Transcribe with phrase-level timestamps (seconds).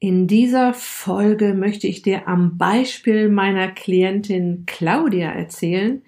[0.00, 6.02] In dieser Folge möchte ich dir am Beispiel meiner Klientin Claudia erzählen,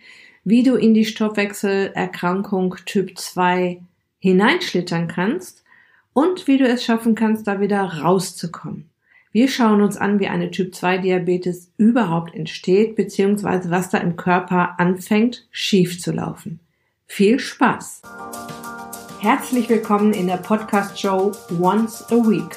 [0.44, 3.82] wie du in die Stoffwechselerkrankung Typ 2
[4.20, 5.64] hineinschlittern kannst
[6.12, 8.88] und wie du es schaffen kannst, da wieder rauszukommen.
[9.32, 14.14] Wir schauen uns an, wie eine Typ 2 Diabetes überhaupt entsteht, beziehungsweise was da im
[14.14, 16.60] Körper anfängt schief zu laufen.
[17.06, 18.02] Viel Spaß!
[19.18, 22.56] Herzlich willkommen in der Podcast Show Once a Week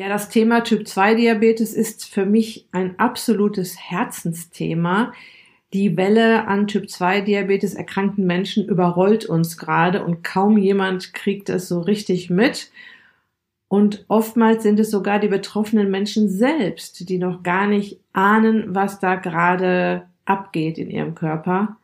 [0.00, 5.12] Ja, das Thema Typ 2 Diabetes ist für mich ein absolutes Herzensthema.
[5.74, 11.50] Die Welle an Typ 2 Diabetes erkrankten Menschen überrollt uns gerade und kaum jemand kriegt
[11.50, 12.70] es so richtig mit.
[13.68, 19.00] Und oftmals sind es sogar die betroffenen Menschen selbst, die noch gar nicht ahnen, was
[19.00, 21.76] da gerade abgeht in ihrem Körper.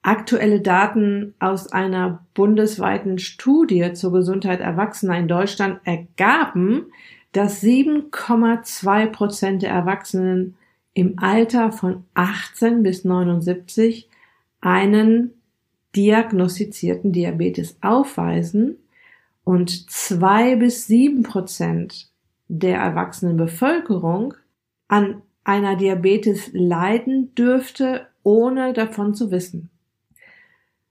[0.00, 6.86] Aktuelle Daten aus einer bundesweiten Studie zur Gesundheit Erwachsener in Deutschland ergaben,
[7.32, 10.56] dass 7,2 Prozent der Erwachsenen
[10.94, 14.08] im Alter von 18 bis 79
[14.60, 15.34] einen
[15.94, 18.76] diagnostizierten Diabetes aufweisen
[19.44, 22.10] und zwei bis sieben Prozent
[22.48, 24.34] der erwachsenen Bevölkerung
[24.88, 29.70] an einer Diabetes leiden dürfte, ohne davon zu wissen.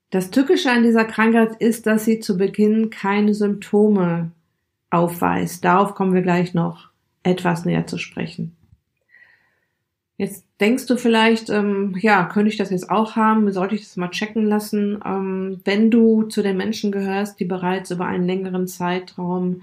[0.10, 4.32] Das Tückische an dieser Krankheit ist, dass sie zu Beginn keine Symptome
[4.90, 5.64] aufweist.
[5.64, 6.90] Darauf kommen wir gleich noch
[7.24, 8.56] etwas näher zu sprechen.
[10.18, 13.52] Jetzt denkst du vielleicht, ähm, ja, könnte ich das jetzt auch haben?
[13.52, 15.00] Sollte ich das mal checken lassen?
[15.06, 19.62] Ähm, wenn du zu den Menschen gehörst, die bereits über einen längeren Zeitraum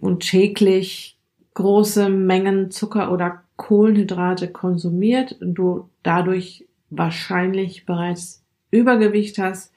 [0.00, 1.16] und täglich
[1.54, 9.72] große Mengen Zucker oder Kohlenhydrate konsumiert und du dadurch wahrscheinlich bereits Übergewicht hast,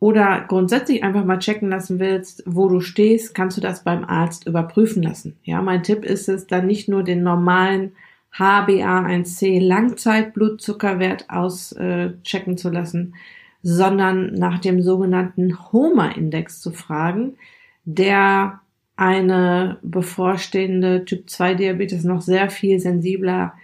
[0.00, 4.46] oder grundsätzlich einfach mal checken lassen willst, wo du stehst, kannst du das beim Arzt
[4.46, 5.36] überprüfen lassen.
[5.42, 7.92] Ja, mein Tipp ist es, dann nicht nur den normalen
[8.36, 13.14] HbA1c Langzeitblutzuckerwert auschecken äh, zu lassen,
[13.62, 17.36] sondern nach dem sogenannten HOMA-Index zu fragen,
[17.84, 18.60] der
[18.94, 23.54] eine bevorstehende Typ 2 Diabetes noch sehr viel sensibler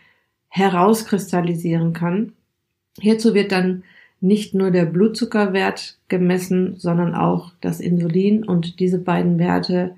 [0.49, 2.33] herauskristallisieren kann.
[3.01, 3.85] Hierzu wird dann
[4.25, 9.95] nicht nur der Blutzuckerwert gemessen, sondern auch das Insulin und diese beiden Werte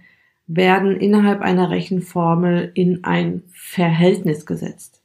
[0.49, 5.01] werden innerhalb einer Rechenformel in ein Verhältnis gesetzt.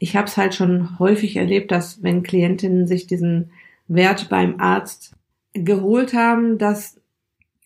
[0.00, 3.52] Ich habe es halt schon häufig erlebt, dass wenn Klientinnen sich diesen
[3.86, 5.14] Wert beim Arzt
[5.52, 7.00] geholt haben, dass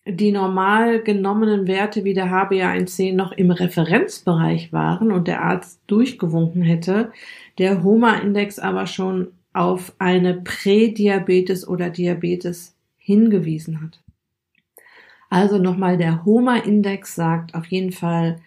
[0.05, 6.61] die normal genommenen Werte wie der HbA1c noch im Referenzbereich waren und der Arzt durchgewunken
[6.61, 7.11] hätte,
[7.57, 13.99] der HOMA-Index aber schon auf eine Prädiabetes oder Diabetes hingewiesen hat.
[15.29, 18.41] Also nochmal, der HOMA-Index sagt auf jeden Fall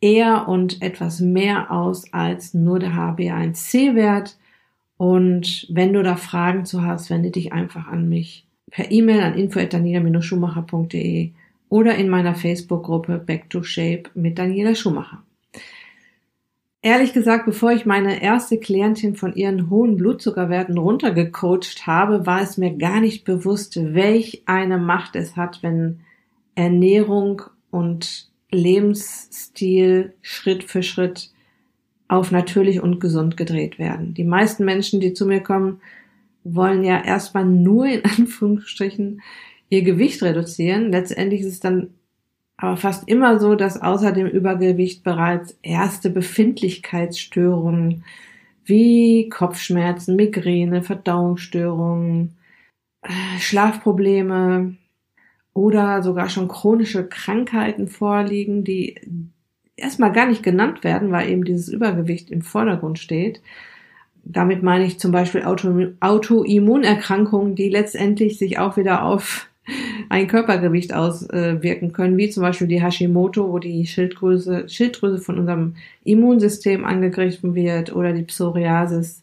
[0.00, 4.38] eher und etwas mehr aus als nur der HbA1c-Wert.
[4.96, 9.34] Und wenn du da Fragen zu hast, wende dich einfach an mich per E-Mail an
[9.34, 11.32] info@daniela-schumacher.de
[11.68, 15.22] oder in meiner Facebook-Gruppe Back to Shape mit Daniela Schumacher.
[16.80, 22.56] Ehrlich gesagt, bevor ich meine erste Klientin von ihren hohen Blutzuckerwerten runtergecoacht habe, war es
[22.56, 26.00] mir gar nicht bewusst, welch eine Macht es hat, wenn
[26.54, 31.30] Ernährung und Lebensstil Schritt für Schritt
[32.06, 34.14] auf natürlich und gesund gedreht werden.
[34.14, 35.80] Die meisten Menschen, die zu mir kommen,
[36.44, 39.20] wollen ja erstmal nur in Anführungsstrichen
[39.68, 40.90] ihr Gewicht reduzieren.
[40.92, 41.90] Letztendlich ist es dann
[42.58, 48.04] aber fast immer so, dass außer dem Übergewicht bereits erste Befindlichkeitsstörungen
[48.64, 52.36] wie Kopfschmerzen, Migräne, Verdauungsstörungen,
[53.02, 54.76] äh, Schlafprobleme
[55.54, 58.96] oder sogar schon chronische Krankheiten vorliegen, die
[59.76, 63.40] erstmal gar nicht genannt werden, weil eben dieses Übergewicht im Vordergrund steht.
[64.24, 69.47] Damit meine ich zum Beispiel Auto, Autoimmunerkrankungen, die letztendlich sich auch wieder auf
[70.08, 75.76] ein Körpergewicht auswirken können, wie zum Beispiel die Hashimoto, wo die Schilddrüse, Schilddrüse von unserem
[76.04, 79.22] Immunsystem angegriffen wird, oder die Psoriasis,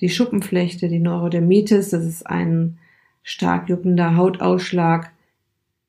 [0.00, 2.78] die Schuppenflechte, die Neurodermitis, das ist ein
[3.22, 5.10] stark juckender Hautausschlag,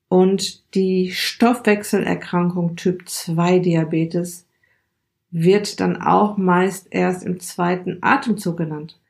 [0.08, 4.46] und die Stoffwechselerkrankung Typ 2 Diabetes,
[5.30, 9.00] wird dann auch meist erst im zweiten Atemzug genannt.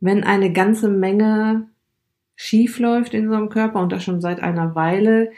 [0.00, 1.66] Wenn eine ganze Menge
[2.36, 5.30] schief läuft in unserem Körper und das schon seit einer Weile,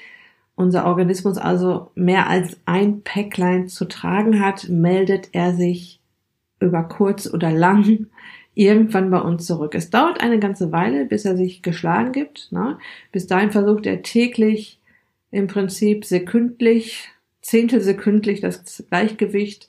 [0.54, 6.00] unser Organismus also mehr als ein Päcklein zu tragen hat, meldet er sich
[6.58, 8.06] über kurz oder lang
[8.54, 9.74] irgendwann bei uns zurück.
[9.74, 12.50] Es dauert eine ganze Weile, bis er sich geschlagen gibt.
[12.52, 12.78] Ne?
[13.12, 14.80] Bis dahin versucht er täglich
[15.30, 17.10] im Prinzip sekündlich,
[17.42, 19.68] zehntelsekündlich das Gleichgewicht,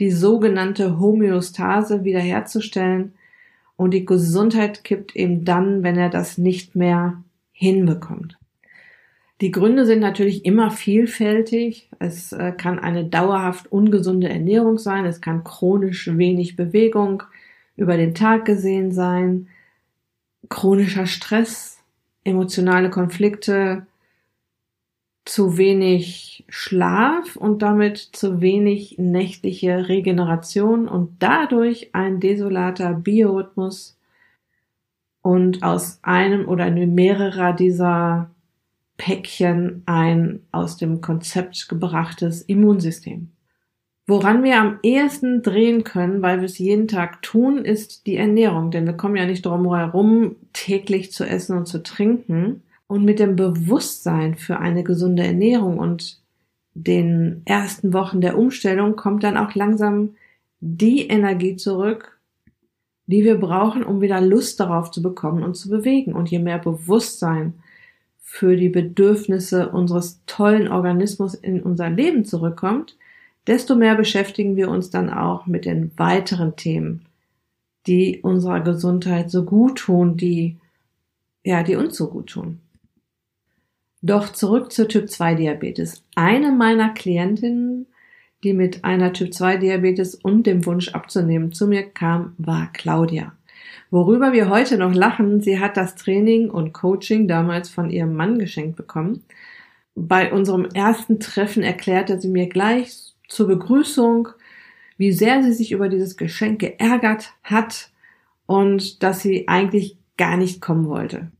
[0.00, 3.12] die sogenannte Homöostase wiederherzustellen.
[3.76, 8.38] Und die Gesundheit kippt eben dann, wenn er das nicht mehr hinbekommt.
[9.42, 11.90] Die Gründe sind natürlich immer vielfältig.
[11.98, 17.22] Es äh, kann eine dauerhaft ungesunde Ernährung sein, es kann chronisch wenig Bewegung
[17.76, 19.48] über den Tag gesehen sein,
[20.48, 21.78] chronischer Stress,
[22.24, 23.86] emotionale Konflikte,
[25.26, 33.98] zu wenig Schlaf und damit zu wenig nächtliche Regeneration und dadurch ein desolater Biorhythmus
[35.22, 38.30] und aus einem oder mehrerer dieser
[38.96, 43.32] Päckchen ein aus dem Konzept gebrachtes Immunsystem.
[44.06, 48.70] Woran wir am ehesten drehen können, weil wir es jeden Tag tun, ist die Ernährung,
[48.70, 52.62] denn wir kommen ja nicht drum herum, täglich zu essen und zu trinken.
[52.88, 56.20] Und mit dem Bewusstsein für eine gesunde Ernährung und
[56.74, 60.10] den ersten Wochen der Umstellung kommt dann auch langsam
[60.60, 62.18] die Energie zurück,
[63.06, 66.12] die wir brauchen, um wieder Lust darauf zu bekommen und zu bewegen.
[66.12, 67.54] Und je mehr Bewusstsein
[68.20, 72.96] für die Bedürfnisse unseres tollen Organismus in unser Leben zurückkommt,
[73.46, 77.06] desto mehr beschäftigen wir uns dann auch mit den weiteren Themen,
[77.86, 80.56] die unserer Gesundheit so gut tun, die,
[81.44, 82.60] ja, die uns so gut tun.
[84.02, 86.04] Doch zurück zur Typ 2 Diabetes.
[86.14, 87.86] Eine meiner Klientinnen,
[88.44, 93.32] die mit einer Typ 2 Diabetes und dem Wunsch abzunehmen zu mir kam, war Claudia.
[93.90, 98.38] Worüber wir heute noch lachen, sie hat das Training und Coaching damals von ihrem Mann
[98.38, 99.24] geschenkt bekommen.
[99.94, 104.28] Bei unserem ersten Treffen erklärte sie mir gleich zur Begrüßung,
[104.98, 107.90] wie sehr sie sich über dieses Geschenk geärgert hat
[108.46, 111.30] und dass sie eigentlich gar nicht kommen wollte.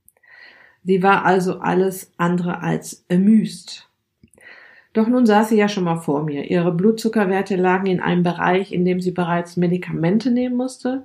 [0.86, 3.88] Sie war also alles andere als amüsed.
[4.92, 6.50] Doch nun saß sie ja schon mal vor mir.
[6.50, 11.04] Ihre Blutzuckerwerte lagen in einem Bereich, in dem sie bereits Medikamente nehmen musste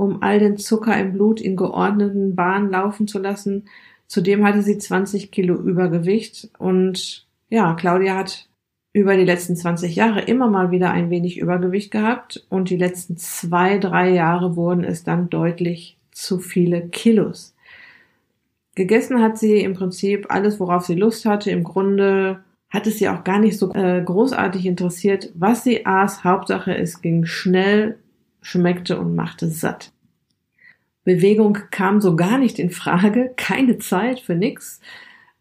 [0.00, 3.68] um all den Zucker im Blut in geordneten Bahnen laufen zu lassen.
[4.06, 8.48] Zudem hatte sie 20 Kilo Übergewicht und ja, Claudia hat
[8.94, 13.18] über die letzten 20 Jahre immer mal wieder ein wenig Übergewicht gehabt und die letzten
[13.18, 17.54] zwei, drei Jahre wurden es dann deutlich zu viele Kilos.
[18.74, 21.50] Gegessen hat sie im Prinzip alles, worauf sie Lust hatte.
[21.50, 26.24] Im Grunde hat es sie auch gar nicht so äh, großartig interessiert, was sie aß.
[26.24, 27.98] Hauptsache, es ging schnell
[28.42, 29.92] schmeckte und machte satt.
[31.04, 34.80] Bewegung kam so gar nicht in Frage, keine Zeit für nix.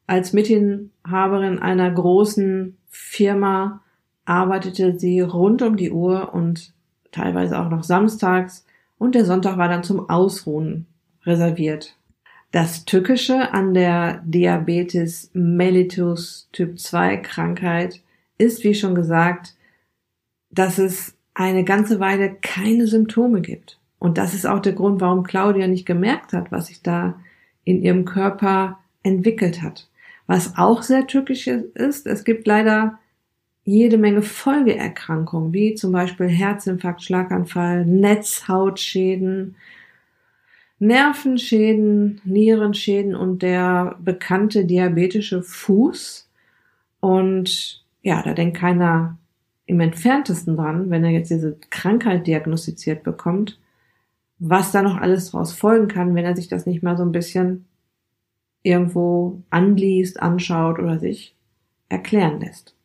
[0.07, 3.81] Als Mitinhaberin einer großen Firma
[4.25, 6.73] arbeitete sie rund um die Uhr und
[7.11, 8.65] teilweise auch noch samstags
[8.97, 10.87] und der Sonntag war dann zum Ausruhen
[11.25, 11.95] reserviert.
[12.51, 18.01] Das Tückische an der Diabetes mellitus Typ 2 Krankheit
[18.39, 19.55] ist, wie schon gesagt,
[20.49, 23.79] dass es eine ganze Weile keine Symptome gibt.
[23.99, 27.19] Und das ist auch der Grund, warum Claudia nicht gemerkt hat, was sich da
[27.65, 29.87] in ihrem Körper entwickelt hat.
[30.25, 32.97] Was auch sehr tückisch ist, es gibt leider
[33.63, 39.55] jede Menge Folgeerkrankungen, wie zum Beispiel Herzinfarkt, Schlaganfall, Netzhautschäden,
[40.79, 46.29] Nervenschäden, Nierenschäden und der bekannte diabetische Fuß.
[47.01, 49.17] Und ja, da denkt keiner
[49.65, 53.59] im entferntesten dran, wenn er jetzt diese Krankheit diagnostiziert bekommt,
[54.39, 57.11] was da noch alles draus folgen kann, wenn er sich das nicht mal so ein
[57.11, 57.65] bisschen
[58.63, 61.35] irgendwo anliest, anschaut oder sich
[61.89, 62.75] erklären lässt.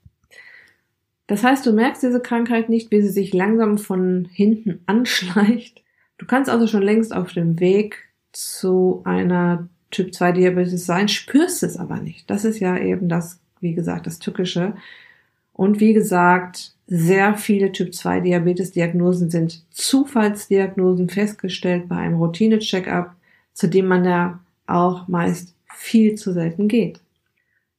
[1.27, 5.84] Das heißt, du merkst diese Krankheit nicht, wie sie sich langsam von hinten anschleicht.
[6.19, 11.63] Du kannst also schon längst auf dem Weg zu einer Typ 2 Diabetes sein, spürst
[11.63, 12.29] es aber nicht.
[12.29, 14.75] Das ist ja eben das, wie gesagt, das Tückische.
[15.53, 23.15] Und wie gesagt, sehr viele Typ-2-Diabetes-Diagnosen sind Zufallsdiagnosen festgestellt bei einem Routine-Check-up,
[23.53, 27.01] zu dem man ja auch meist viel zu selten geht.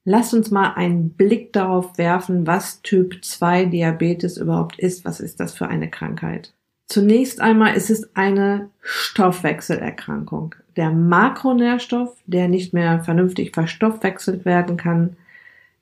[0.06, 5.04] Lasst uns mal einen Blick darauf werfen, was Typ 2 Diabetes überhaupt ist.
[5.04, 6.54] Was ist das für eine Krankheit?
[6.88, 10.54] Zunächst einmal ist es eine Stoffwechselerkrankung.
[10.76, 15.18] Der Makronährstoff, der nicht mehr vernünftig verstoffwechselt werden kann,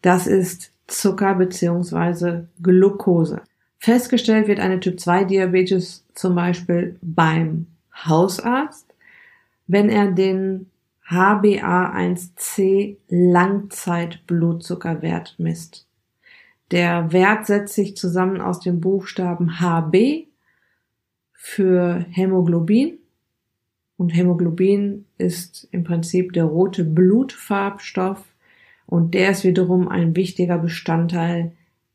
[0.01, 3.41] das ist Zucker beziehungsweise Glucose.
[3.79, 7.67] Festgestellt wird eine Typ-2-Diabetes zum Beispiel beim
[8.05, 8.93] Hausarzt,
[9.67, 10.69] wenn er den
[11.09, 15.85] HbA1c Langzeitblutzuckerwert misst.
[16.71, 20.27] Der Wert setzt sich zusammen aus dem Buchstaben HB
[21.45, 22.99] für Hämoglobin
[23.97, 28.23] und Hämoglobin ist im Prinzip der rote Blutfarbstoff
[28.85, 31.51] und der ist wiederum ein wichtiger Bestandteil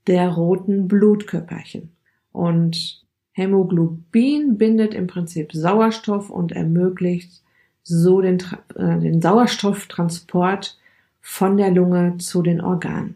[0.06, 1.92] der roten Blutkörperchen.
[2.30, 7.42] Und Hämoglobin bindet im Prinzip Sauerstoff und ermöglicht
[7.82, 8.40] so den,
[8.74, 10.78] äh, den Sauerstofftransport
[11.22, 13.14] von der Lunge zu den Organen.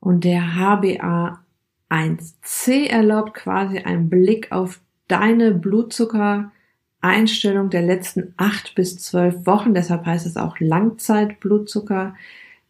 [0.00, 9.46] Und der HbA1c erlaubt quasi einen Blick auf deine Blutzuckereinstellung der letzten acht bis zwölf
[9.46, 9.74] Wochen.
[9.74, 12.14] Deshalb heißt es auch Langzeitblutzucker.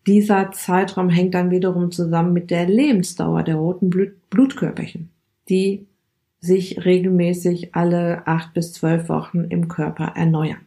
[0.06, 5.11] Dieser Zeitraum hängt dann wiederum zusammen mit der Lebensdauer der roten Blut Blutkörperchen,
[5.49, 5.87] die
[6.40, 10.66] sich regelmäßig alle acht bis zwölf Wochen im Körper erneuern.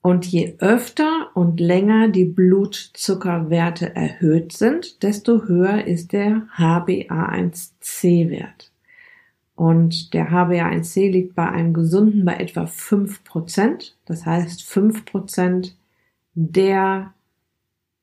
[0.00, 8.67] Und je öfter und länger die Blutzuckerwerte erhöht sind, desto höher ist der HbA1c-Wert.
[9.58, 13.90] Und der HbA1c liegt bei einem gesunden bei etwa 5%.
[14.06, 15.72] Das heißt, 5%
[16.34, 17.12] der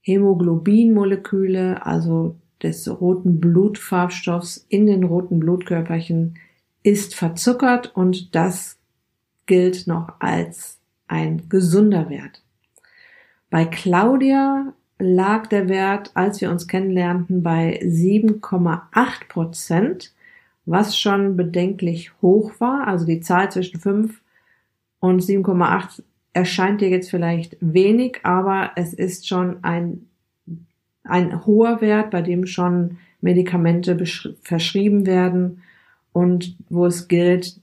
[0.01, 6.37] Hämoglobinmoleküle, also des roten Blutfarbstoffs in den roten Blutkörperchen,
[6.83, 8.77] ist verzuckert und das
[9.45, 12.43] gilt noch als ein gesunder Wert.
[13.49, 20.11] Bei Claudia lag der Wert, als wir uns kennenlernten, bei 7,8 Prozent,
[20.65, 22.87] was schon bedenklich hoch war.
[22.87, 24.21] Also die Zahl zwischen 5
[24.99, 26.03] und 7,8
[26.33, 30.07] erscheint dir jetzt vielleicht wenig, aber es ist schon ein,
[31.03, 33.97] ein hoher Wert, bei dem schon Medikamente
[34.41, 35.61] verschrieben werden
[36.11, 37.59] und wo es gilt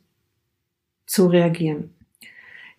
[1.06, 1.90] zu reagieren.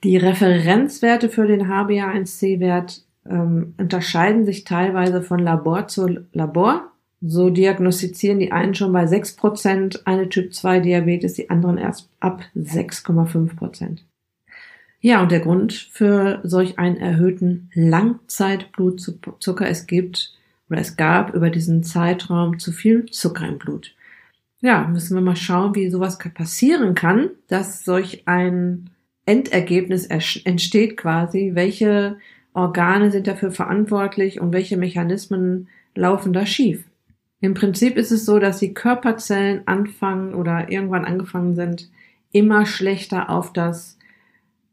[0.03, 6.91] Die Referenzwerte für den HbA1c-Wert ähm, unterscheiden sich teilweise von Labor zu Labor.
[7.25, 13.99] So diagnostizieren die einen schon bei 6% eine Typ-2-Diabetes, die anderen erst ab 6,5%.
[14.99, 20.33] Ja, und der Grund für solch einen erhöhten Langzeitblutzucker, es gibt
[20.69, 23.95] oder es gab über diesen Zeitraum zu viel Zucker im Blut.
[24.59, 28.89] Ja, müssen wir mal schauen, wie sowas passieren kann, dass solch ein
[29.25, 32.17] Endergebnis entsteht quasi, welche
[32.53, 36.83] Organe sind dafür verantwortlich und welche Mechanismen laufen da schief.
[37.43, 41.91] Im Prinzip ist es so, dass die Körperzellen anfangen oder irgendwann angefangen sind,
[42.31, 43.97] immer schlechter auf das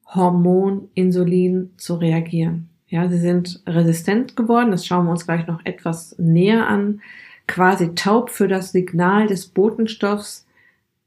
[0.07, 2.69] Hormon Insulin zu reagieren.
[2.87, 7.01] Ja, sie sind resistent geworden, das schauen wir uns gleich noch etwas näher an,
[7.49, 10.47] quasi taub für das Signal des Botenstoffs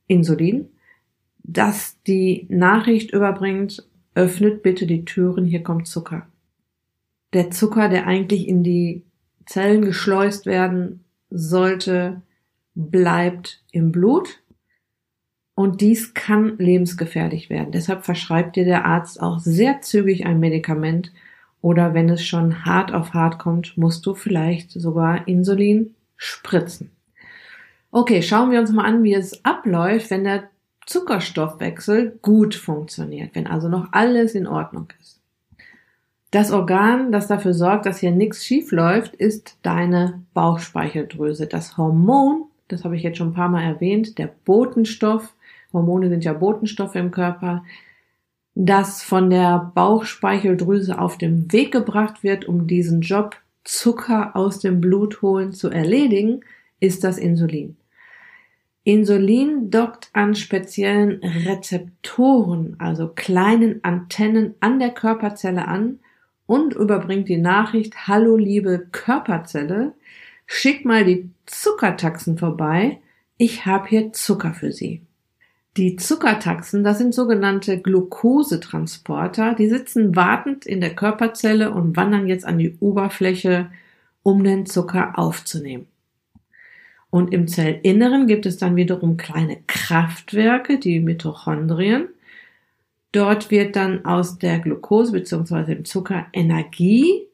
[0.08, 0.68] Insulin
[1.44, 6.28] das die Nachricht überbringt, öffnet bitte die Türen, hier kommt Zucker.
[7.34, 9.04] Der Zucker, der eigentlich in die
[9.46, 12.22] Zellen geschleust werden sollte,
[12.76, 14.42] bleibt im Blut
[15.56, 17.72] und dies kann lebensgefährlich werden.
[17.72, 21.12] Deshalb verschreibt dir der Arzt auch sehr zügig ein Medikament
[21.62, 26.92] oder wenn es schon hart auf hart kommt, musst du vielleicht sogar Insulin spritzen.
[27.92, 30.50] Okay, schauen wir uns mal an, wie es abläuft, wenn der
[30.86, 35.23] Zuckerstoffwechsel gut funktioniert, wenn also noch alles in Ordnung ist.
[36.34, 41.46] Das Organ, das dafür sorgt, dass hier nichts schief läuft, ist deine Bauchspeicheldrüse.
[41.46, 45.36] Das Hormon, das habe ich jetzt schon ein paar Mal erwähnt, der Botenstoff,
[45.72, 47.64] Hormone sind ja Botenstoffe im Körper,
[48.56, 54.82] das von der Bauchspeicheldrüse auf den Weg gebracht wird, um diesen Job Zucker aus dem
[54.82, 56.40] Blut holen zu erledigen,
[56.80, 57.78] ist das Insulin.
[58.84, 66.00] Insulin dockt an speziellen Rezeptoren, also kleinen Antennen an der Körperzelle an
[66.54, 69.94] und überbringt die Nachricht, hallo liebe Körperzelle,
[70.46, 73.00] schick mal die Zuckertaxen vorbei,
[73.38, 75.02] ich habe hier Zucker für Sie.
[75.78, 82.46] Die Zuckertaxen, das sind sogenannte Glukosetransporter, die sitzen wartend in der Körperzelle und wandern jetzt
[82.46, 83.72] an die Oberfläche,
[84.22, 85.88] um den Zucker aufzunehmen.
[87.10, 92.10] Und im Zellinneren gibt es dann wiederum kleine Kraftwerke, die Mitochondrien.
[93.14, 95.76] Dort wird dann aus der Glucose bzw.
[95.76, 97.28] dem Zucker Energie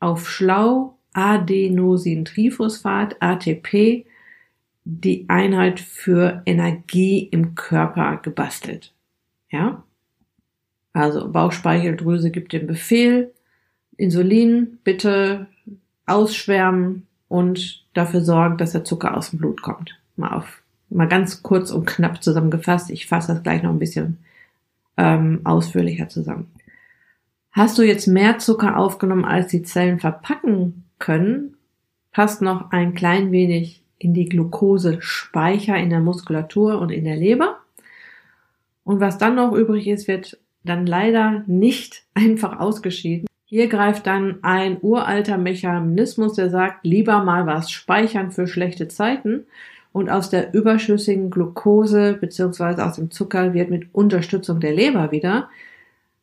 [0.00, 4.04] auf Schlau Adenosintriphosphat, ATP,
[4.84, 8.92] die Einheit für Energie im Körper gebastelt.
[9.50, 9.84] Ja?
[10.92, 13.32] Also Bauchspeicheldrüse gibt den Befehl,
[13.96, 15.46] Insulin bitte
[16.06, 19.98] ausschwärmen und dafür sorgen, dass der Zucker aus dem Blut kommt.
[20.16, 22.90] Mal auf mal ganz kurz und knapp zusammengefasst.
[22.90, 24.18] Ich fasse das gleich noch ein bisschen
[24.96, 26.50] ähm, ausführlicher zusammen.
[27.50, 31.56] Hast du jetzt mehr Zucker aufgenommen, als die Zellen verpacken können,
[32.12, 37.58] passt noch ein klein wenig in die Glukosespeicher in der Muskulatur und in der Leber.
[38.84, 43.26] Und was dann noch übrig ist, wird dann leider nicht einfach ausgeschieden.
[43.44, 49.44] Hier greift dann ein uralter Mechanismus, der sagt, lieber mal was speichern für schlechte Zeiten.
[49.92, 55.48] Und aus der überschüssigen Glucose beziehungsweise aus dem Zucker wird mit Unterstützung der Leber wieder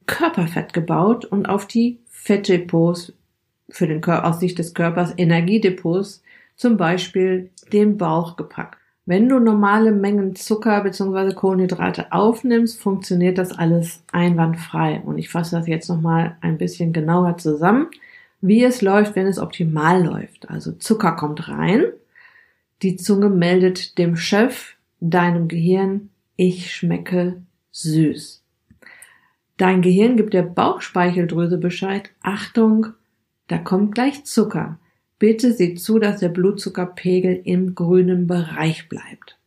[0.08, 3.14] Körperfett gebaut und auf die Fettdepots
[3.70, 6.24] für den Körper, aus Sicht des Körpers Energiedepots,
[6.56, 8.80] zum Beispiel den Bauch gepackt.
[9.06, 11.34] Wenn du normale Mengen Zucker bzw.
[11.34, 15.02] Kohlenhydrate aufnimmst, funktioniert das alles einwandfrei.
[15.04, 17.88] Und ich fasse das jetzt nochmal ein bisschen genauer zusammen,
[18.42, 20.50] wie es läuft, wenn es optimal läuft.
[20.50, 21.86] Also Zucker kommt rein,
[22.82, 28.44] die Zunge meldet dem Chef, deinem Gehirn, ich schmecke süß.
[29.58, 32.88] Dein Gehirn gibt der Bauchspeicheldrüse Bescheid, Achtung,
[33.48, 34.80] da kommt gleich Zucker.
[35.18, 39.38] Bitte sieh zu, dass der Blutzuckerpegel im grünen Bereich bleibt.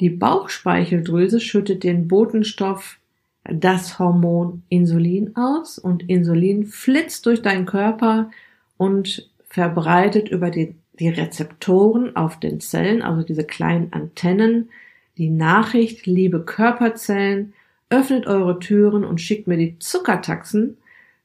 [0.00, 2.98] Die Bauchspeicheldrüse schüttet den Botenstoff,
[3.44, 8.30] das Hormon Insulin aus und Insulin flitzt durch deinen Körper
[8.76, 14.68] und verbreitet über die, die Rezeptoren auf den Zellen, also diese kleinen Antennen,
[15.16, 17.54] die Nachricht, liebe Körperzellen,
[17.88, 20.76] öffnet eure Türen und schickt mir die Zuckertaxen,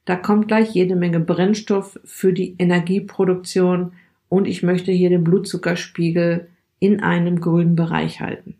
[0.06, 3.92] da kommt gleich jede Menge Brennstoff für die Energieproduktion
[4.28, 8.54] und ich möchte hier den Blutzuckerspiegel in einem grünen Bereich halten.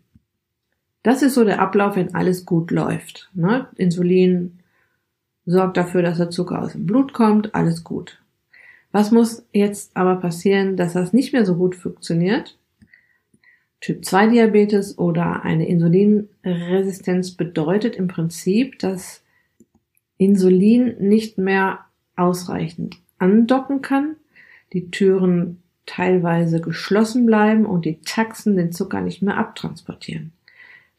[1.02, 3.30] Das ist so der Ablauf, wenn alles gut läuft.
[3.32, 3.68] Ne?
[3.76, 4.58] Insulin
[5.44, 8.18] sorgt dafür, dass der Zucker aus dem Blut kommt, alles gut.
[8.96, 12.56] Was muss jetzt aber passieren, dass das nicht mehr so gut funktioniert?
[13.82, 19.22] Typ 2 Diabetes oder eine Insulinresistenz bedeutet im Prinzip, dass
[20.16, 21.80] Insulin nicht mehr
[22.16, 24.16] ausreichend andocken kann,
[24.72, 30.32] die Türen teilweise geschlossen bleiben und die Taxen den Zucker nicht mehr abtransportieren.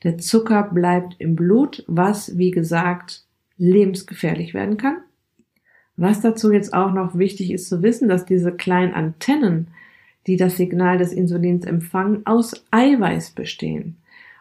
[0.04, 3.24] Der Zucker bleibt im Blut, was, wie gesagt,
[3.58, 4.98] lebensgefährlich werden kann.
[5.98, 9.70] Was dazu jetzt auch noch wichtig ist zu wissen, dass diese kleinen Antennen,
[10.28, 13.98] die das Signal des Insulins empfangen, aus Eiweiß bestehen.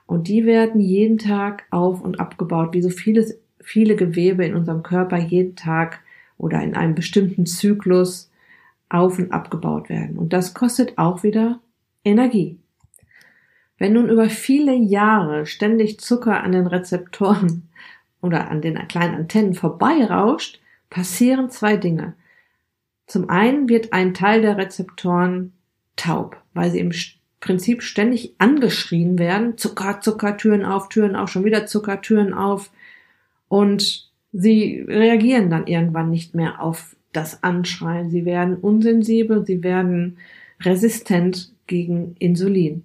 [0.07, 4.83] Und die werden jeden Tag auf und abgebaut, wie so vieles viele Gewebe in unserem
[4.83, 6.01] Körper jeden Tag
[6.39, 8.31] oder in einem bestimmten Zyklus
[8.89, 10.19] auf und abgebaut werden.
[10.19, 11.59] Und das kostet auch wieder
[12.05, 12.59] Energie.
[13.79, 17.69] Wenn nun über viele Jahre ständig Zucker an den Rezeptoren
[18.21, 22.15] oder an den kleinen Antennen vorbeirauscht, passieren zwei Dinge.
[23.07, 25.53] Zum einen wird ein Teil der Rezeptoren
[25.95, 26.93] taub, weil sie im
[27.41, 29.57] Prinzip ständig angeschrien werden.
[29.57, 32.71] Zucker, Zucker, Türen auf, Türen auf, schon wieder Zucker, Türen auf.
[33.49, 38.11] Und sie reagieren dann irgendwann nicht mehr auf das Anschreien.
[38.11, 40.19] Sie werden unsensibel, sie werden
[40.61, 42.85] resistent gegen Insulin.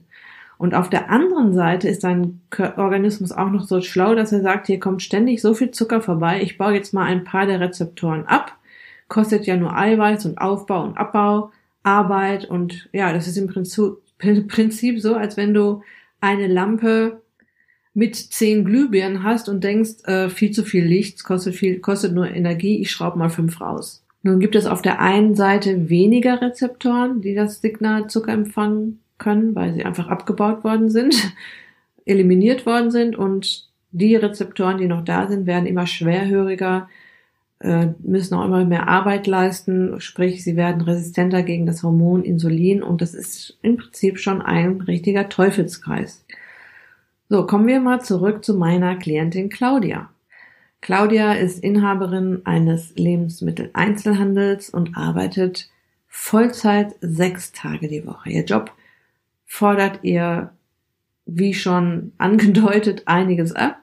[0.62, 2.40] Und auf der anderen Seite ist dein
[2.78, 6.40] Organismus auch noch so schlau, dass er sagt, hier kommt ständig so viel Zucker vorbei,
[6.44, 8.56] ich baue jetzt mal ein paar der Rezeptoren ab,
[9.08, 11.50] kostet ja nur Eiweiß und Aufbau und Abbau,
[11.82, 15.82] Arbeit und ja, das ist im Prinzip so, als wenn du
[16.20, 17.24] eine Lampe
[17.96, 22.30] mit zehn Glühbirnen hast und denkst, äh, viel zu viel Licht, kostet viel, kostet nur
[22.30, 24.04] Energie, ich schraube mal fünf raus.
[24.22, 29.56] Nun gibt es auf der einen Seite weniger Rezeptoren, die das Signal Zucker empfangen können,
[29.56, 31.34] weil sie einfach abgebaut worden sind,
[32.06, 36.90] eliminiert worden sind und die Rezeptoren, die noch da sind, werden immer schwerhöriger,
[37.60, 42.82] äh, müssen auch immer mehr Arbeit leisten, sprich, sie werden resistenter gegen das Hormon Insulin
[42.84, 46.26] und das ist im Prinzip schon ein richtiger Teufelskreis.
[47.30, 50.10] So, kommen wir mal zurück zu meiner Klientin Claudia.
[50.82, 55.70] Claudia ist Inhaberin eines Lebensmitteleinzelhandels und arbeitet
[56.08, 58.32] Vollzeit sechs Tage die Woche.
[58.32, 58.74] Ihr Job
[59.52, 60.54] fordert ihr,
[61.26, 63.80] wie schon angedeutet, einiges ab.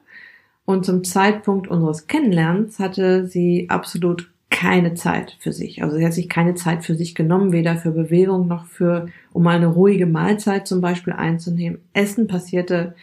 [0.64, 5.82] Und zum Zeitpunkt unseres Kennenlernens hatte sie absolut keine Zeit für sich.
[5.82, 9.46] Also sie hat sich keine Zeit für sich genommen, weder für Bewegung noch für, um
[9.46, 11.80] eine ruhige Mahlzeit zum Beispiel einzunehmen.
[11.92, 12.94] Essen passierte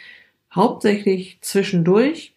[0.54, 2.34] hauptsächlich zwischendurch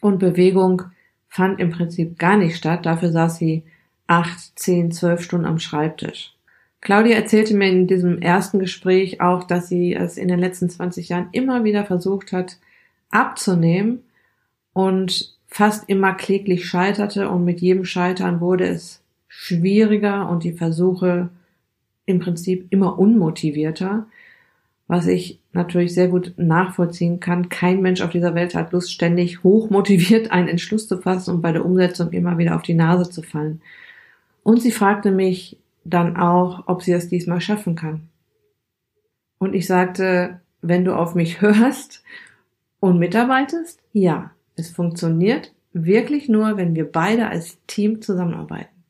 [0.00, 0.82] und Bewegung
[1.28, 2.86] fand im Prinzip gar nicht statt.
[2.86, 3.62] Dafür saß sie
[4.08, 6.34] acht, zehn, zwölf Stunden am Schreibtisch.
[6.80, 11.10] Claudia erzählte mir in diesem ersten Gespräch auch, dass sie es in den letzten 20
[11.10, 12.58] Jahren immer wieder versucht hat,
[13.10, 14.00] abzunehmen
[14.72, 21.28] und fast immer kläglich scheiterte und mit jedem Scheitern wurde es schwieriger und die Versuche
[22.06, 24.06] im Prinzip immer unmotivierter
[24.90, 27.48] was ich natürlich sehr gut nachvollziehen kann.
[27.48, 31.52] Kein Mensch auf dieser Welt hat Lust, ständig hochmotiviert einen Entschluss zu fassen und bei
[31.52, 33.62] der Umsetzung immer wieder auf die Nase zu fallen.
[34.42, 38.08] Und sie fragte mich dann auch, ob sie es diesmal schaffen kann.
[39.38, 42.02] Und ich sagte, wenn du auf mich hörst
[42.80, 48.84] und mitarbeitest, ja, es funktioniert wirklich nur, wenn wir beide als Team zusammenarbeiten.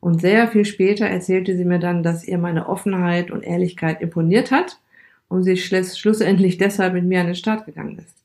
[0.00, 4.50] Und sehr viel später erzählte sie mir dann, dass ihr meine Offenheit und Ehrlichkeit imponiert
[4.50, 4.80] hat
[5.28, 8.24] und sie schlussendlich deshalb mit mir an den Start gegangen ist.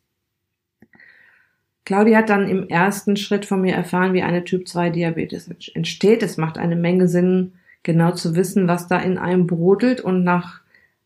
[1.85, 6.21] Claudia hat dann im ersten Schritt von mir erfahren, wie eine Typ 2 Diabetes entsteht.
[6.21, 10.61] Es macht eine Menge Sinn, genau zu wissen, was da in einem brodelt und nach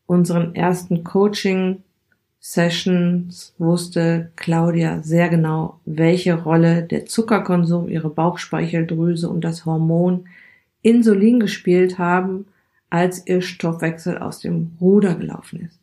[0.06, 1.82] unseren ersten Coaching
[2.40, 10.26] Sessions wusste Claudia sehr genau, welche Rolle der Zuckerkonsum, ihre Bauchspeicheldrüse und das Hormon
[10.82, 12.44] Insulin gespielt haben,
[12.90, 15.80] als ihr Stoffwechsel aus dem Ruder gelaufen ist.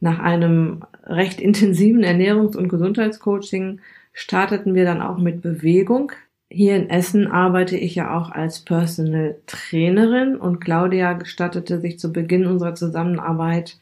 [0.00, 3.80] Nach einem recht intensiven Ernährungs- und Gesundheitscoaching
[4.12, 6.12] starteten wir dann auch mit Bewegung.
[6.52, 12.12] Hier in Essen arbeite ich ja auch als Personal Trainerin und Claudia gestattete sich zu
[12.12, 13.78] Beginn unserer Zusammenarbeit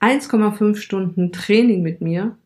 [0.00, 2.36] 1,5 Stunden Training mit mir.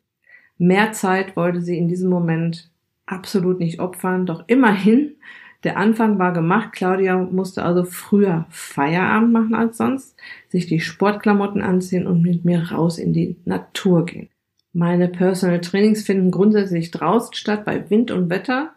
[0.56, 2.70] Mehr Zeit wollte sie in diesem Moment
[3.04, 5.16] absolut nicht opfern, doch immerhin
[5.62, 6.72] der Anfang war gemacht.
[6.72, 10.16] Claudia musste also früher Feierabend machen als sonst,
[10.48, 14.30] sich die Sportklamotten anziehen und mit mir raus in die Natur gehen.
[14.72, 18.75] Meine Personal Trainings finden grundsätzlich draußen statt, bei Wind und Wetter.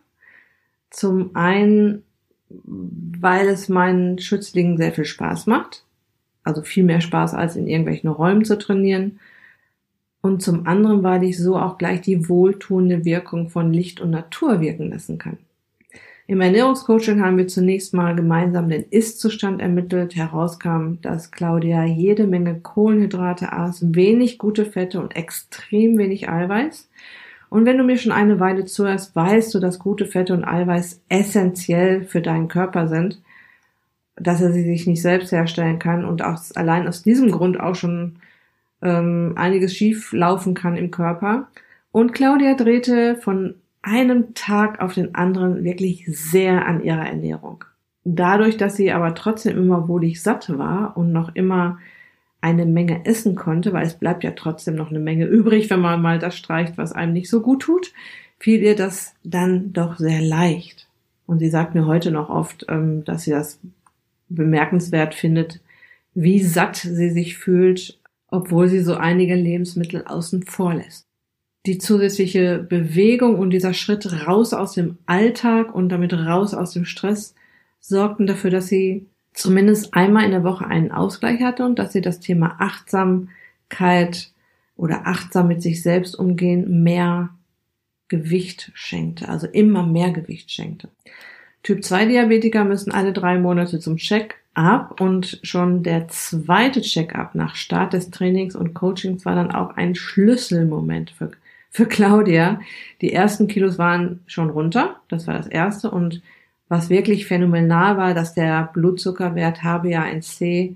[0.90, 2.04] Zum einen,
[2.50, 5.86] weil es meinen Schützlingen sehr viel Spaß macht.
[6.44, 9.20] Also viel mehr Spaß als in irgendwelchen Räumen zu trainieren.
[10.22, 14.60] Und zum anderen, weil ich so auch gleich die wohltuende Wirkung von Licht und Natur
[14.60, 15.38] wirken lassen kann.
[16.30, 20.16] Im Ernährungscoaching haben wir zunächst mal gemeinsam den Ist-Zustand ermittelt.
[20.16, 26.88] Herauskam, dass Claudia jede Menge Kohlenhydrate aß, wenig gute Fette und extrem wenig Eiweiß.
[27.50, 31.02] Und wenn du mir schon eine Weile zuhörst, weißt du, dass gute Fette und Eiweiß
[31.10, 33.22] essentiell für deinen Körper sind,
[34.16, 37.76] dass er sie sich nicht selbst herstellen kann und auch allein aus diesem Grund auch
[37.76, 38.18] schon
[38.82, 41.48] ähm, einiges schief laufen kann im Körper.
[41.92, 47.64] Und Claudia drehte von einem Tag auf den anderen wirklich sehr an ihrer Ernährung.
[48.04, 51.80] Dadurch, dass sie aber trotzdem immer wohlig satt war und noch immer
[52.42, 56.02] eine Menge essen konnte, weil es bleibt ja trotzdem noch eine Menge übrig, wenn man
[56.02, 57.94] mal das streicht, was einem nicht so gut tut,
[58.38, 60.88] fiel ihr das dann doch sehr leicht.
[61.26, 63.60] Und sie sagt mir heute noch oft, ähm, dass sie das
[64.30, 65.62] bemerkenswert findet,
[66.14, 71.10] wie satt sie sich fühlt, obwohl sie so einige Lebensmittel außen vor lässt
[71.66, 76.86] die zusätzliche Bewegung und dieser Schritt raus aus dem Alltag und damit raus aus dem
[76.86, 77.36] Stress
[77.80, 82.02] sorgten dafür, dass sie zumindest einmal in der Woche einen Ausgleich hatte und dass sie
[82.02, 84.32] das Thema Achtsamkeit
[84.76, 87.30] oder achtsam mit sich selbst umgehen mehr
[88.08, 90.90] Gewicht schenkte, also immer mehr Gewicht schenkte.
[91.62, 97.56] Typ 2 Diabetiker müssen alle drei Monate zum Check-up und schon der zweite Check-up nach
[97.56, 101.32] Start des Trainings und Coachings war dann auch ein Schlüsselmoment für
[101.70, 102.60] für Claudia.
[103.02, 105.92] Die ersten Kilos waren schon runter, das war das erste.
[105.92, 106.22] Und
[106.70, 110.76] was wirklich phänomenal war, dass der Blutzuckerwert HbA1c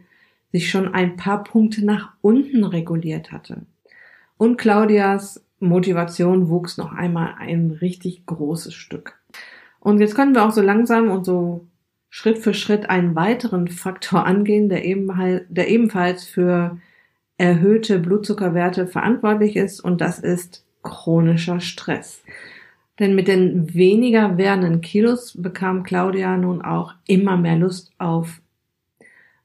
[0.51, 3.61] sich schon ein paar Punkte nach unten reguliert hatte.
[4.37, 9.17] Und Claudias Motivation wuchs noch einmal ein richtig großes Stück.
[9.79, 11.65] Und jetzt können wir auch so langsam und so
[12.09, 16.77] Schritt für Schritt einen weiteren Faktor angehen, der, ebenfalls für
[17.37, 22.23] erhöhte Blutzuckerwerte verantwortlich ist, und das ist chronischer Stress.
[22.99, 28.41] Denn mit den weniger werdenden Kilos bekam Claudia nun auch immer mehr Lust auf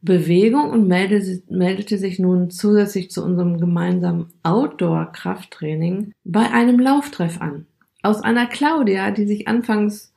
[0.01, 7.67] Bewegung und meldete, sich nun zusätzlich zu unserem gemeinsamen Outdoor-Krafttraining bei einem Lauftreff an.
[8.03, 10.13] Aus einer Claudia, die sich anfangs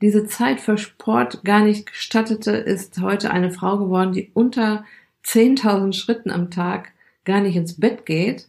[0.00, 4.84] diese Zeit für Sport gar nicht gestattete, ist heute eine Frau geworden, die unter
[5.26, 6.92] 10.000 Schritten am Tag
[7.24, 8.48] gar nicht ins Bett geht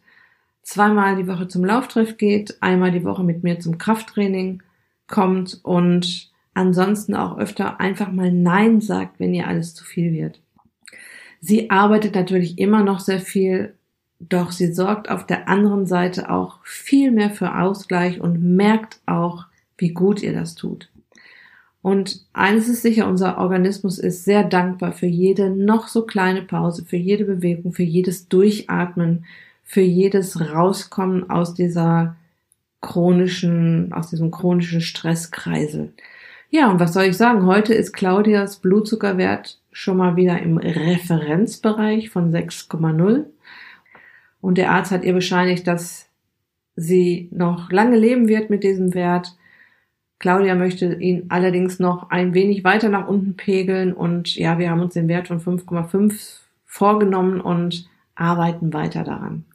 [0.70, 4.62] zweimal die Woche zum Lauftreff geht, einmal die Woche mit mir zum Krafttraining
[5.08, 10.40] kommt und ansonsten auch öfter einfach mal Nein sagt, wenn ihr alles zu viel wird.
[11.42, 13.74] Sie arbeitet natürlich immer noch sehr viel,
[14.20, 19.46] doch sie sorgt auf der anderen Seite auch viel mehr für Ausgleich und merkt auch,
[19.76, 20.92] wie gut ihr das tut.
[21.82, 26.86] Und eines ist sicher, unser Organismus ist sehr dankbar für jede noch so kleine Pause,
[26.86, 29.26] für jede Bewegung, für jedes Durchatmen,
[29.70, 32.16] für jedes Rauskommen aus dieser
[32.82, 35.94] chronischen, aus diesem chronischen Stresskreisel.
[36.50, 37.46] Ja, und was soll ich sagen?
[37.46, 43.26] Heute ist Claudias Blutzuckerwert schon mal wieder im Referenzbereich von 6,0.
[44.42, 46.10] Und der Arzt hat ihr bescheinigt, dass
[46.76, 49.38] sie noch lange leben wird mit diesem Wert.
[50.18, 54.82] Claudia möchte ihn allerdings noch ein wenig weiter nach unten pegeln und ja, wir haben
[54.82, 59.46] uns den Wert von 5,5 vorgenommen und arbeiten weiter daran.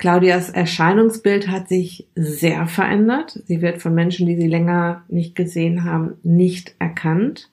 [0.00, 3.38] Claudias Erscheinungsbild hat sich sehr verändert.
[3.44, 7.50] Sie wird von Menschen, die sie länger nicht gesehen haben, nicht erkannt.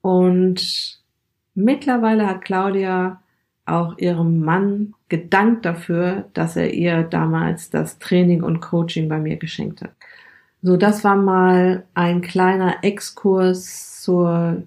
[0.00, 0.98] Und
[1.54, 3.22] mittlerweile hat Claudia
[3.66, 9.36] auch ihrem Mann gedankt dafür, dass er ihr damals das Training und Coaching bei mir
[9.36, 9.92] geschenkt hat.
[10.62, 14.64] So, das war mal ein kleiner Exkurs zur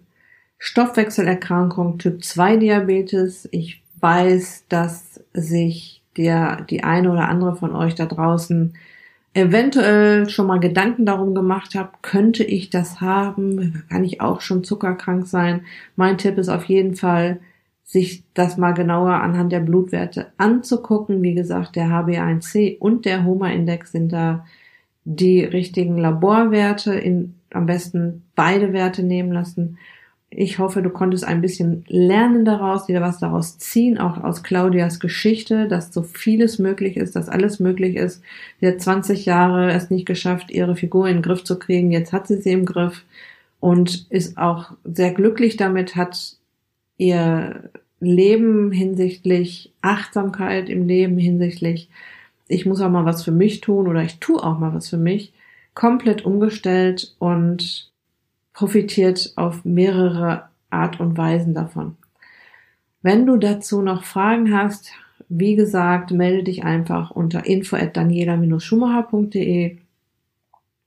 [0.57, 3.49] Stoffwechselerkrankung Typ 2 Diabetes.
[3.51, 8.73] Ich weiß, dass sich der die eine oder andere von euch da draußen
[9.33, 13.83] eventuell schon mal Gedanken darum gemacht habt, könnte ich das haben?
[13.89, 15.61] Kann ich auch schon zuckerkrank sein?
[15.95, 17.39] Mein Tipp ist auf jeden Fall,
[17.85, 21.23] sich das mal genauer anhand der Blutwerte anzugucken.
[21.23, 24.45] Wie gesagt, der HbA1c und der HOMA-Index sind da
[25.05, 26.93] die richtigen Laborwerte.
[26.93, 29.77] In, am besten beide Werte nehmen lassen
[30.31, 34.99] ich hoffe, du konntest ein bisschen lernen daraus, wieder was daraus ziehen, auch aus Claudias
[34.99, 38.21] Geschichte, dass so vieles möglich ist, dass alles möglich ist.
[38.59, 41.91] Sie hat 20 Jahre es nicht geschafft, ihre Figur in den Griff zu kriegen.
[41.91, 43.05] Jetzt hat sie sie im Griff
[43.59, 46.35] und ist auch sehr glücklich damit, hat
[46.97, 51.89] ihr Leben hinsichtlich Achtsamkeit im Leben hinsichtlich,
[52.47, 54.97] ich muss auch mal was für mich tun oder ich tue auch mal was für
[54.97, 55.33] mich,
[55.73, 57.91] komplett umgestellt und
[58.53, 61.95] profitiert auf mehrere Art und Weisen davon.
[63.01, 64.91] Wenn du dazu noch Fragen hast,
[65.29, 69.77] wie gesagt, melde dich einfach unter info at daniela-schumacher.de.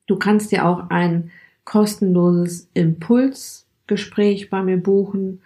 [0.07, 1.31] Du kannst dir auch ein
[1.64, 5.40] kostenloses Impulsgespräch bei mir buchen.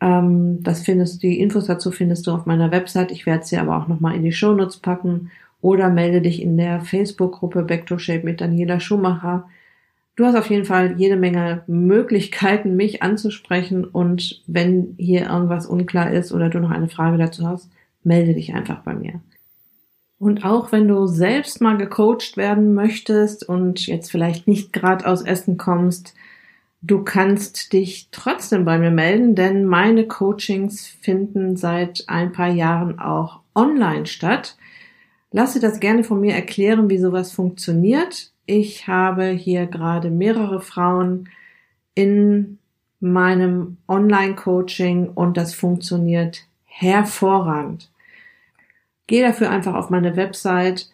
[0.00, 3.12] Ähm, das findest die Infos dazu findest du auf meiner Website.
[3.12, 5.30] Ich werde sie aber auch nochmal in die Shownotes packen.
[5.60, 9.48] Oder melde dich in der Facebook-Gruppe Back to Shape mit Daniela Schumacher.
[10.16, 16.12] Du hast auf jeden Fall jede Menge Möglichkeiten, mich anzusprechen und wenn hier irgendwas unklar
[16.12, 17.68] ist oder du noch eine Frage dazu hast,
[18.04, 19.20] melde dich einfach bei mir.
[20.20, 25.22] Und auch wenn du selbst mal gecoacht werden möchtest und jetzt vielleicht nicht gerade aus
[25.22, 26.14] Essen kommst,
[26.80, 33.00] du kannst dich trotzdem bei mir melden, denn meine Coachings finden seit ein paar Jahren
[33.00, 34.56] auch online statt.
[35.32, 38.30] Lass dir das gerne von mir erklären, wie sowas funktioniert.
[38.46, 41.28] Ich habe hier gerade mehrere Frauen
[41.94, 42.58] in
[43.00, 47.90] meinem Online-Coaching und das funktioniert hervorragend.
[49.06, 50.90] Geh dafür einfach auf meine Website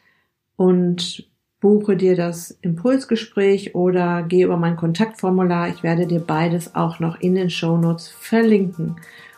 [0.57, 1.29] und
[1.61, 5.69] buche dir das Impulsgespräch oder geh über mein Kontaktformular.
[5.69, 8.97] Ich werde dir beides auch noch in den Show Notes verlinken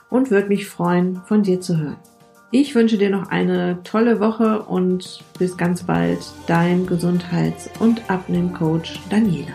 [0.09, 2.12] und würde mich freuen, von dir zu hören.
[2.55, 9.01] Ich wünsche dir noch eine tolle Woche und bis ganz bald, dein Gesundheits- und Abnehmcoach
[9.09, 9.55] Daniela.